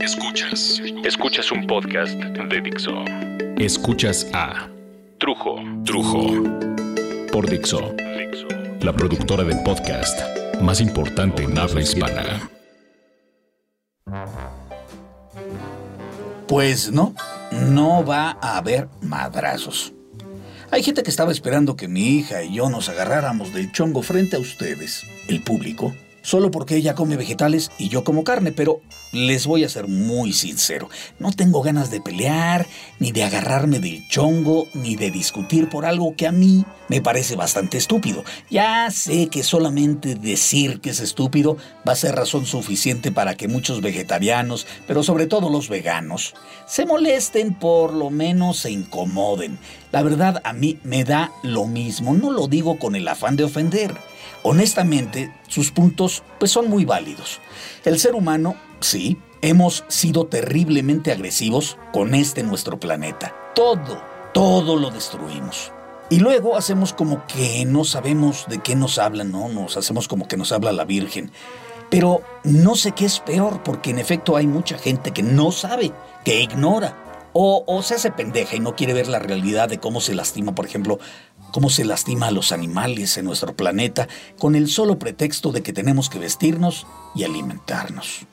[0.00, 0.80] Escuchas.
[1.04, 2.92] Escuchas un podcast de Dixo.
[3.58, 4.68] Escuchas a
[5.18, 5.56] Trujo.
[5.84, 6.44] Trujo.
[7.32, 7.94] Por Dixo.
[8.80, 10.20] La productora del podcast
[10.60, 12.50] más importante en habla hispana.
[16.46, 17.14] Pues no,
[17.52, 19.92] no va a haber madrazos.
[20.70, 24.36] Hay gente que estaba esperando que mi hija y yo nos agarráramos del chongo frente
[24.36, 25.94] a ustedes, el público,
[26.26, 28.80] solo porque ella come vegetales y yo como carne, pero
[29.12, 32.66] les voy a ser muy sincero, no tengo ganas de pelear,
[32.98, 37.36] ni de agarrarme del chongo, ni de discutir por algo que a mí me parece
[37.36, 38.24] bastante estúpido.
[38.50, 43.46] Ya sé que solamente decir que es estúpido va a ser razón suficiente para que
[43.46, 46.34] muchos vegetarianos, pero sobre todo los veganos,
[46.66, 49.60] se molesten, por lo menos se incomoden.
[49.92, 53.44] La verdad a mí me da lo mismo, no lo digo con el afán de
[53.44, 53.94] ofender.
[54.42, 57.40] Honestamente, sus puntos pues son muy válidos.
[57.84, 63.34] El ser humano, sí, hemos sido terriblemente agresivos con este nuestro planeta.
[63.54, 64.02] Todo,
[64.32, 65.72] todo lo destruimos.
[66.08, 69.48] Y luego hacemos como que no sabemos de qué nos hablan, ¿no?
[69.48, 71.32] Nos hacemos como que nos habla la Virgen.
[71.90, 75.92] Pero no sé qué es peor, porque en efecto hay mucha gente que no sabe,
[76.24, 76.96] que ignora,
[77.32, 80.54] o, o, se hace pendeja y no quiere ver la realidad de cómo se lastima,
[80.54, 80.98] por ejemplo,
[81.52, 84.08] cómo se lastima a los animales en nuestro planeta
[84.38, 88.26] con el solo pretexto de que tenemos que vestirnos y alimentarnos.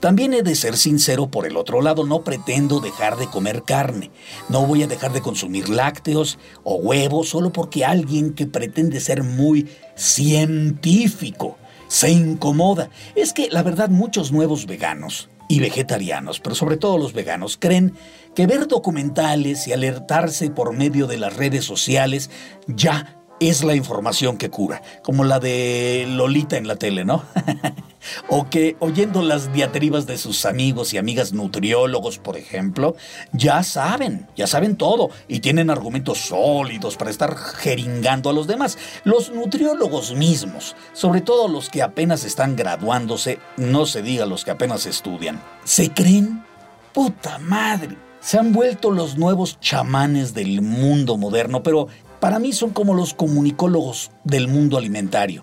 [0.00, 4.10] También he de ser sincero por el otro lado, no pretendo dejar de comer carne,
[4.48, 9.22] no voy a dejar de consumir lácteos o huevos solo porque alguien que pretende ser
[9.22, 11.56] muy científico
[11.88, 12.90] se incomoda.
[13.14, 17.92] Es que la verdad muchos nuevos veganos y vegetarianos, pero sobre todo los veganos, creen
[18.34, 22.30] que ver documentales y alertarse por medio de las redes sociales
[22.66, 27.24] ya es la información que cura, como la de Lolita en la tele, ¿no?
[28.28, 32.96] o que oyendo las diatribas de sus amigos y amigas nutriólogos, por ejemplo,
[33.32, 38.78] ya saben, ya saben todo y tienen argumentos sólidos para estar jeringando a los demás.
[39.04, 44.50] Los nutriólogos mismos, sobre todo los que apenas están graduándose, no se diga los que
[44.50, 46.44] apenas estudian, se creen
[46.92, 47.96] puta madre.
[48.20, 51.88] Se han vuelto los nuevos chamanes del mundo moderno, pero
[52.22, 55.42] para mí son como los comunicólogos del mundo alimentario.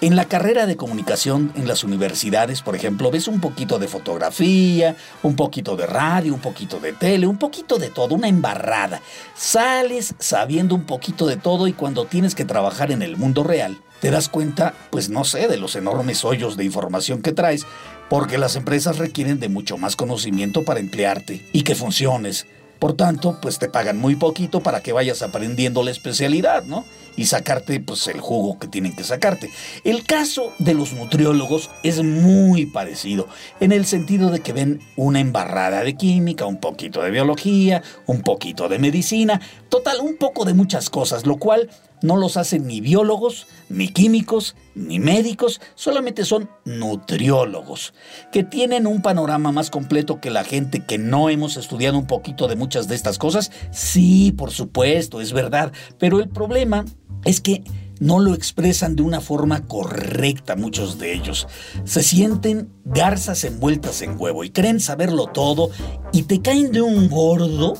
[0.00, 4.96] En la carrera de comunicación en las universidades, por ejemplo, ves un poquito de fotografía,
[5.22, 9.00] un poquito de radio, un poquito de tele, un poquito de todo, una embarrada.
[9.36, 13.78] Sales sabiendo un poquito de todo y cuando tienes que trabajar en el mundo real,
[14.00, 17.64] te das cuenta, pues no sé, de los enormes hoyos de información que traes,
[18.10, 22.48] porque las empresas requieren de mucho más conocimiento para emplearte y que funciones
[22.78, 26.84] por tanto, pues te pagan muy poquito para que vayas aprendiendo la especialidad, ¿no?
[27.16, 29.50] Y sacarte pues el jugo que tienen que sacarte.
[29.82, 33.26] El caso de los nutriólogos es muy parecido,
[33.58, 38.22] en el sentido de que ven una embarrada de química, un poquito de biología, un
[38.22, 41.68] poquito de medicina, total, un poco de muchas cosas, lo cual
[42.02, 47.94] no los hacen ni biólogos, ni químicos, ni médicos, solamente son nutriólogos,
[48.32, 52.48] que tienen un panorama más completo que la gente que no hemos estudiado un poquito
[52.48, 53.50] de muchas de estas cosas.
[53.70, 56.84] Sí, por supuesto, es verdad, pero el problema
[57.24, 57.64] es que
[58.00, 61.48] no lo expresan de una forma correcta muchos de ellos.
[61.84, 65.70] Se sienten garzas envueltas en huevo y creen saberlo todo
[66.12, 67.74] y te caen de un gordo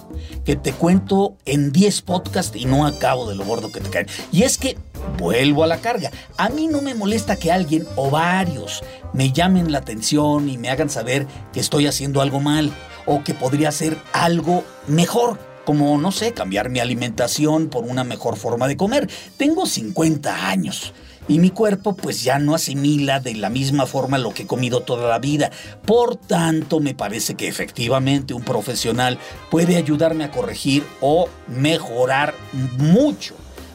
[0.45, 4.07] que te cuento en 10 podcasts y no acabo de lo gordo que te caen.
[4.33, 4.77] Y es que
[5.19, 6.11] vuelvo a la carga.
[6.37, 10.71] A mí no me molesta que alguien o varios me llamen la atención y me
[10.71, 12.73] hagan saber que estoy haciendo algo mal
[13.07, 18.39] o que podría hacer algo mejor como, no sé, cambiar mi alimentación por una mejor
[18.39, 19.07] forma de comer.
[19.37, 20.95] Tengo 50 años
[21.29, 24.81] y mi cuerpo pues ya no asimila de la misma forma lo que he comido
[24.81, 25.51] toda la vida.
[25.85, 29.19] Por tanto, me parece que efectivamente un profesional
[29.51, 32.35] puede ayudarme a corregir o mejorar
[32.79, 33.35] mucho,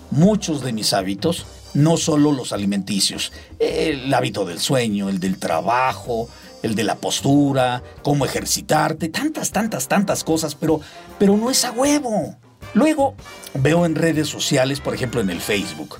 [0.09, 6.27] muchos de mis hábitos, no solo los alimenticios, el hábito del sueño, el del trabajo,
[6.63, 10.81] el de la postura, cómo ejercitarte, tantas, tantas, tantas cosas, pero,
[11.19, 12.35] pero no es a huevo.
[12.73, 13.15] Luego
[13.53, 15.99] veo en redes sociales, por ejemplo en el Facebook,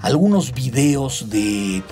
[0.00, 1.82] algunos videos de,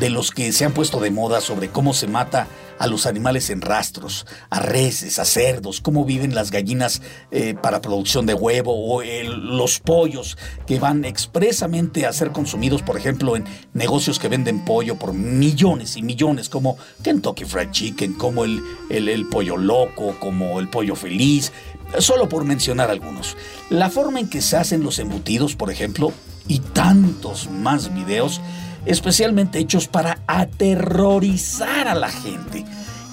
[0.00, 3.50] de los que se han puesto de moda sobre cómo se mata a los animales
[3.50, 8.94] en rastros, a reses, a cerdos, cómo viven las gallinas eh, para producción de huevo
[8.94, 10.36] o los pollos
[10.66, 13.44] que van expresamente a ser consumidos, por ejemplo, en
[13.74, 19.08] negocios que venden pollo por millones y millones, como Kentucky Fried Chicken, como el, el,
[19.08, 21.52] el pollo loco, como el pollo feliz,
[21.98, 23.36] solo por mencionar algunos.
[23.70, 26.12] La forma en que se hacen los embutidos, por ejemplo,
[26.48, 28.40] y tantos más videos,
[28.86, 32.64] especialmente hechos para aterrorizar a la gente.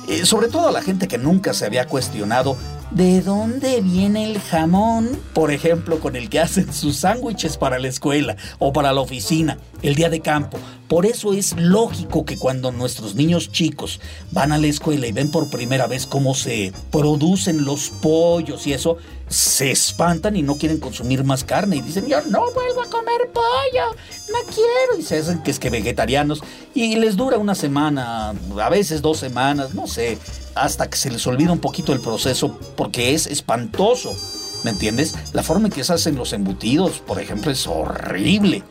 [0.07, 2.57] Eh, sobre todo a la gente que nunca se había cuestionado
[2.93, 5.19] ¿De dónde viene el jamón?
[5.33, 9.57] Por ejemplo, con el que hacen sus sándwiches para la escuela o para la oficina,
[9.81, 10.59] el día de campo.
[10.87, 13.99] Por eso es lógico que cuando nuestros niños chicos
[14.29, 18.73] van a la escuela y ven por primera vez cómo se producen los pollos y
[18.73, 18.97] eso,
[19.33, 23.31] se espantan y no quieren consumir más carne y dicen, yo no vuelvo a comer
[23.33, 23.95] pollo,
[24.31, 24.99] no quiero.
[24.99, 26.41] Y se hacen que es que vegetarianos
[26.75, 30.19] y les dura una semana, a veces dos semanas, no sé
[30.55, 34.13] hasta que se les olvida un poquito el proceso porque es espantoso.
[34.63, 35.15] ¿Me entiendes?
[35.33, 38.63] La forma en que se hacen los embutidos, por ejemplo, es horrible.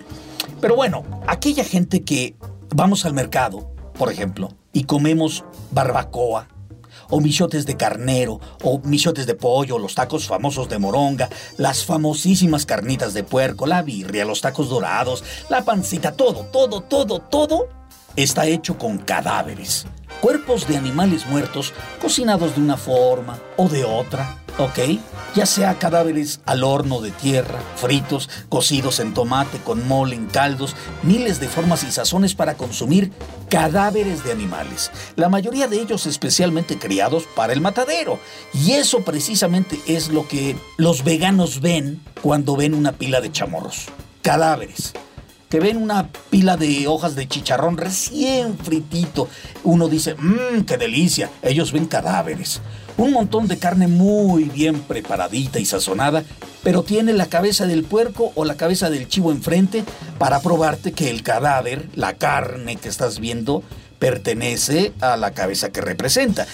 [0.61, 2.37] Pero bueno, aquella gente que
[2.75, 6.49] vamos al mercado, por ejemplo, y comemos barbacoa,
[7.13, 11.29] o michotes de carnero, o michotes de pollo, los tacos famosos de moronga,
[11.59, 17.19] las famosísimas carnitas de puerco, la birria, los tacos dorados, la pancita, todo, todo, todo,
[17.19, 17.69] todo
[18.17, 19.87] está hecho con cadáveres
[20.23, 24.79] cuerpos de animales muertos cocinados de una forma o de otra, ¿ok?
[25.35, 30.77] Ya sea cadáveres al horno de tierra, fritos, cocidos en tomate, con mole, en caldos,
[31.03, 33.13] miles de formas y sazones para consumir
[33.49, 38.19] cadáveres de animales, la mayoría de ellos especialmente criados para el matadero.
[38.53, 43.87] Y eso precisamente es lo que los veganos ven cuando ven una pila de chamorros.
[44.23, 44.93] Cadáveres
[45.53, 49.29] que ven una pila de hojas de chicharrón recién fritito.
[49.65, 51.31] Uno dice, mmm, qué delicia.
[51.43, 52.63] Ellos ven cadáveres.
[52.97, 56.25] Un montón de carne muy bien preparadita y sazonada,
[56.63, 59.85] pero tiene la cabeza del puerco o la cabeza del chivo enfrente
[60.19, 63.63] para probarte que el cadáver, la carne que estás viendo,
[63.99, 66.47] pertenece a la cabeza que representa.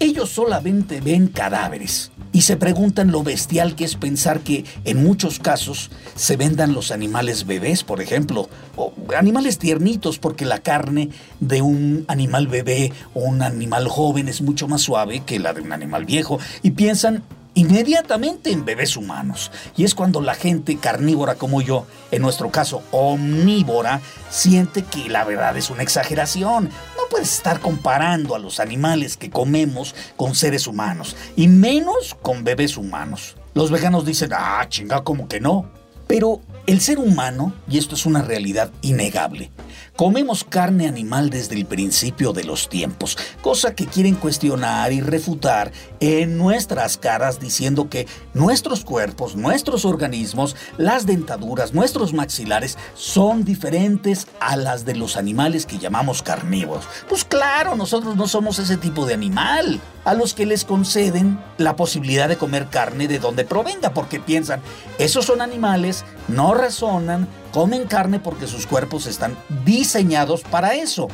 [0.00, 5.38] Ellos solamente ven cadáveres y se preguntan lo bestial que es pensar que en muchos
[5.38, 11.62] casos se vendan los animales bebés, por ejemplo, o animales tiernitos, porque la carne de
[11.62, 15.72] un animal bebé o un animal joven es mucho más suave que la de un
[15.72, 17.22] animal viejo, y piensan
[17.54, 19.52] inmediatamente en bebés humanos.
[19.76, 25.24] Y es cuando la gente carnívora como yo, en nuestro caso omnívora, siente que la
[25.24, 26.70] verdad es una exageración.
[27.14, 32.76] Puedes estar comparando a los animales que comemos con seres humanos, y menos con bebés
[32.76, 33.36] humanos.
[33.54, 35.70] Los veganos dicen, ah, chinga, como que no.
[36.08, 39.50] Pero el ser humano, y esto es una realidad innegable,
[39.96, 45.70] Comemos carne animal desde el principio de los tiempos, cosa que quieren cuestionar y refutar
[46.00, 54.26] en nuestras caras diciendo que nuestros cuerpos, nuestros organismos, las dentaduras, nuestros maxilares son diferentes
[54.40, 56.86] a las de los animales que llamamos carnívoros.
[57.08, 61.76] Pues claro, nosotros no somos ese tipo de animal a los que les conceden la
[61.76, 64.60] posibilidad de comer carne de donde provenga, porque piensan,
[64.98, 71.08] esos son animales, no razonan, comen carne porque sus cuerpos están diseñados para eso.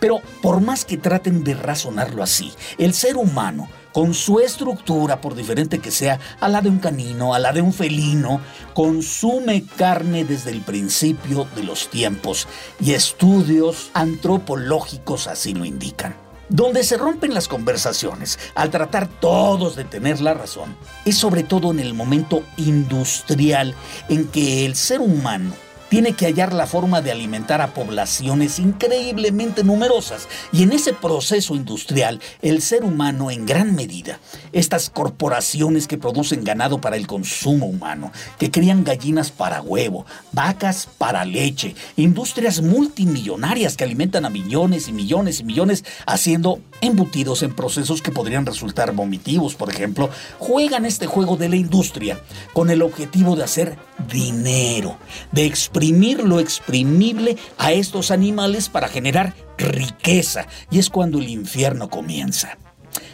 [0.00, 5.34] Pero por más que traten de razonarlo así, el ser humano, con su estructura, por
[5.34, 8.40] diferente que sea, a la de un canino, a la de un felino,
[8.74, 12.48] consume carne desde el principio de los tiempos
[12.80, 16.21] y estudios antropológicos así lo indican.
[16.52, 20.76] Donde se rompen las conversaciones al tratar todos de tener la razón
[21.06, 23.74] es sobre todo en el momento industrial
[24.10, 25.54] en que el ser humano
[25.92, 30.26] tiene que hallar la forma de alimentar a poblaciones increíblemente numerosas.
[30.50, 34.18] Y en ese proceso industrial, el ser humano en gran medida,
[34.52, 40.88] estas corporaciones que producen ganado para el consumo humano, que crían gallinas para huevo, vacas
[40.96, 47.54] para leche, industrias multimillonarias que alimentan a millones y millones y millones haciendo embutidos en
[47.54, 52.20] procesos que podrían resultar vomitivos, por ejemplo, juegan este juego de la industria
[52.52, 53.78] con el objetivo de hacer
[54.12, 54.98] dinero,
[55.30, 60.46] de exprimir lo exprimible a estos animales para generar riqueza.
[60.70, 62.58] Y es cuando el infierno comienza.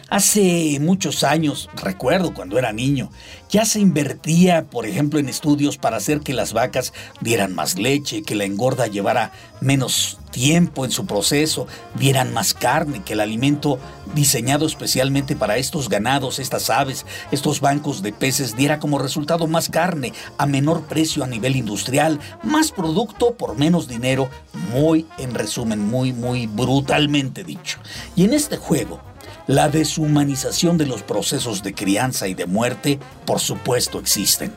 [0.09, 3.11] Hace muchos años, recuerdo cuando era niño,
[3.51, 8.23] ya se invertía, por ejemplo, en estudios para hacer que las vacas dieran más leche,
[8.23, 13.77] que la engorda llevara menos tiempo en su proceso, dieran más carne, que el alimento
[14.15, 19.69] diseñado especialmente para estos ganados, estas aves, estos bancos de peces diera como resultado más
[19.69, 24.27] carne a menor precio a nivel industrial, más producto por menos dinero,
[24.71, 27.77] muy en resumen, muy, muy brutalmente dicho.
[28.15, 29.01] Y en este juego,
[29.49, 34.53] la deshumanización de los procesos de crianza y de muerte, por supuesto, existen.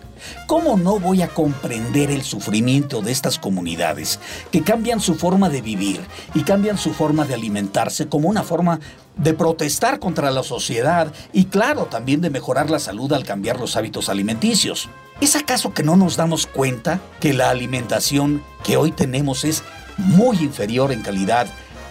[0.46, 4.20] ¿Cómo no voy a comprender el sufrimiento de estas comunidades
[4.50, 6.02] que cambian su forma de vivir
[6.34, 8.80] y cambian su forma de alimentarse como una forma
[9.16, 13.76] de protestar contra la sociedad y claro, también de mejorar la salud al cambiar los
[13.76, 14.90] hábitos alimenticios?
[15.22, 19.62] ¿Es acaso que no nos damos cuenta que la alimentación que hoy tenemos es
[19.96, 21.46] muy inferior en calidad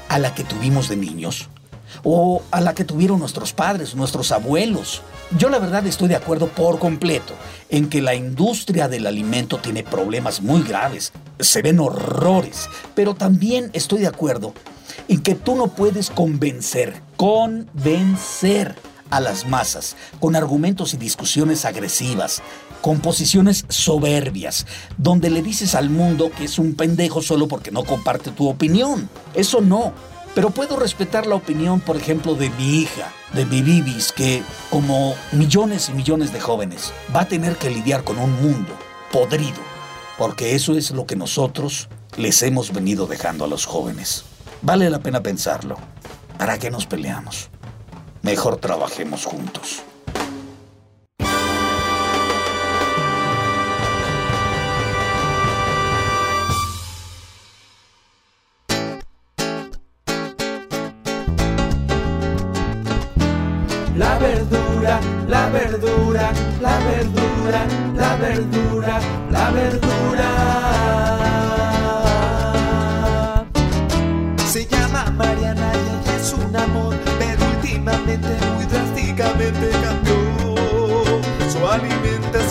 [0.07, 1.49] a la que tuvimos de niños?
[2.03, 5.01] O a la que tuvieron nuestros padres, nuestros abuelos.
[5.37, 7.33] Yo la verdad estoy de acuerdo por completo
[7.69, 13.69] en que la industria del alimento tiene problemas muy graves, se ven horrores, pero también
[13.73, 14.53] estoy de acuerdo
[15.07, 18.75] en que tú no puedes convencer, convencer
[19.09, 22.41] a las masas con argumentos y discusiones agresivas,
[22.81, 24.65] con posiciones soberbias,
[24.97, 29.09] donde le dices al mundo que es un pendejo solo porque no comparte tu opinión.
[29.35, 29.93] Eso no.
[30.33, 35.13] Pero puedo respetar la opinión, por ejemplo, de mi hija, de mi bibis, que, como
[35.33, 38.73] millones y millones de jóvenes, va a tener que lidiar con un mundo
[39.11, 39.59] podrido,
[40.17, 44.23] porque eso es lo que nosotros les hemos venido dejando a los jóvenes.
[44.61, 45.77] Vale la pena pensarlo.
[46.37, 47.49] ¿Para qué nos peleamos?
[48.21, 49.83] Mejor trabajemos juntos.
[65.31, 66.29] La verdura,
[66.61, 68.99] la verdura, la verdura,
[69.31, 70.29] la verdura.
[74.51, 75.71] Se llama Mariana
[76.05, 80.19] y es un amor, pero últimamente muy drásticamente cambió
[81.49, 82.50] su alimentación.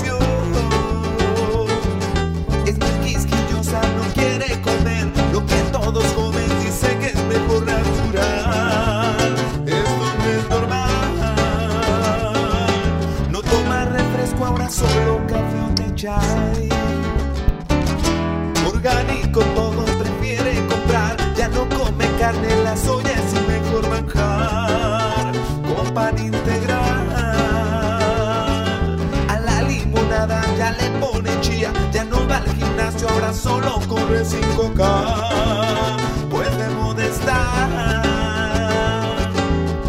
[33.33, 36.29] Solo corre 5K.
[36.31, 38.03] Puede modestar.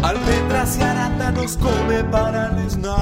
[0.02, 3.01] Almendras y arándanos come para el snack.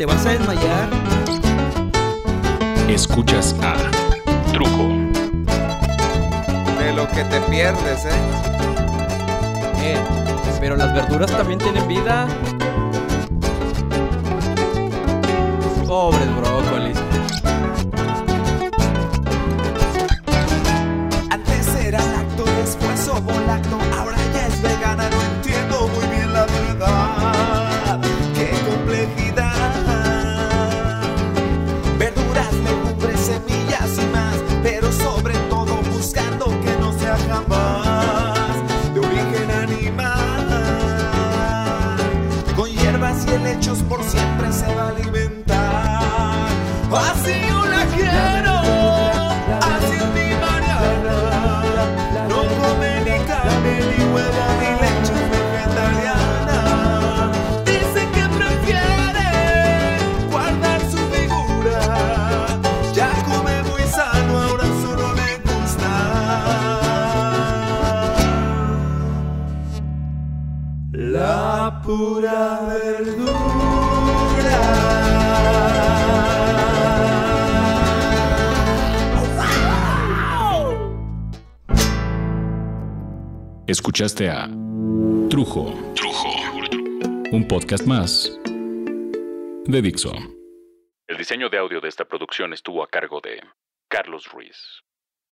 [0.00, 0.88] Te vas a desmayar.
[2.88, 3.74] Escuchas a
[4.50, 4.88] Trujo.
[6.78, 8.10] De lo que te pierdes, ¿eh?
[9.82, 9.98] Eh,
[10.58, 12.26] pero las verduras también tienen vida.
[43.78, 44.02] Por
[71.82, 73.80] pura verdura.
[83.66, 84.48] Escuchaste a
[85.28, 85.72] Trujo.
[85.94, 86.28] Trujo.
[87.30, 88.36] Un podcast más
[89.66, 90.12] de Dixo.
[91.06, 93.40] El diseño de audio de esta producción estuvo a cargo de
[93.88, 94.82] Carlos Ruiz.